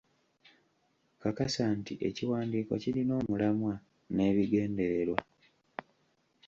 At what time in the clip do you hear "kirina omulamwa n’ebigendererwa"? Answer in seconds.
2.81-5.19